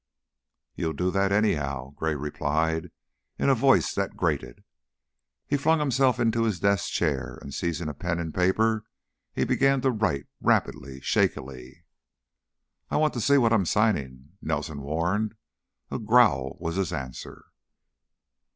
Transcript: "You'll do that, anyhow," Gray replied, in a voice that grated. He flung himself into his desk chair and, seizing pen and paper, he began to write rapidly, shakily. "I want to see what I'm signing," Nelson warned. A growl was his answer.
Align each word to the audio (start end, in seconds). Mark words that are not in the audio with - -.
"You'll 0.73 0.93
do 0.93 1.11
that, 1.11 1.31
anyhow," 1.31 1.91
Gray 1.91 2.15
replied, 2.15 2.89
in 3.37 3.49
a 3.49 3.53
voice 3.53 3.93
that 3.93 4.17
grated. 4.17 4.63
He 5.45 5.57
flung 5.57 5.77
himself 5.79 6.19
into 6.19 6.41
his 6.41 6.59
desk 6.59 6.91
chair 6.91 7.37
and, 7.39 7.53
seizing 7.53 7.93
pen 7.93 8.17
and 8.17 8.33
paper, 8.33 8.83
he 9.31 9.43
began 9.43 9.79
to 9.81 9.91
write 9.91 10.25
rapidly, 10.41 11.01
shakily. 11.01 11.83
"I 12.89 12.97
want 12.97 13.13
to 13.13 13.21
see 13.21 13.37
what 13.37 13.53
I'm 13.53 13.67
signing," 13.67 14.29
Nelson 14.41 14.81
warned. 14.81 15.35
A 15.91 15.99
growl 15.99 16.57
was 16.59 16.77
his 16.77 16.91
answer. 16.91 17.45